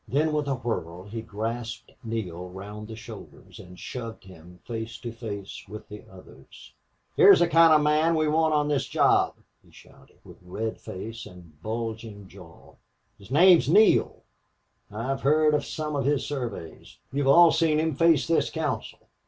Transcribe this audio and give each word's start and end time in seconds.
Then 0.07 0.33
with 0.33 0.47
a 0.47 0.55
whirl 0.55 1.03
he 1.03 1.21
grasped 1.21 1.91
Neale 2.03 2.49
round 2.49 2.87
the 2.87 2.95
shoulders 2.95 3.59
and 3.59 3.77
shoved 3.77 4.23
him 4.23 4.59
face 4.65 4.97
to 4.97 5.11
face 5.11 5.63
with 5.67 5.89
the 5.89 6.05
others. 6.11 6.73
"Here's 7.15 7.37
the 7.37 7.47
kind 7.47 7.71
of 7.71 7.83
man 7.83 8.15
we 8.15 8.27
want 8.27 8.55
on 8.55 8.67
this 8.67 8.87
job!" 8.87 9.35
he 9.63 9.69
shouted, 9.69 10.17
with 10.23 10.41
red 10.41 10.79
face 10.79 11.27
and 11.27 11.61
bulging 11.61 12.27
jaw. 12.27 12.77
"His 13.19 13.29
name's 13.29 13.69
Neale. 13.69 14.23
I've 14.89 15.21
heard 15.21 15.53
of 15.53 15.63
some 15.67 15.95
of 15.95 16.05
his 16.05 16.25
surveys. 16.25 16.97
You've 17.13 17.27
all 17.27 17.51
seen 17.51 17.79
him 17.79 17.93
face 17.93 18.25
this 18.25 18.49
council. 18.49 19.07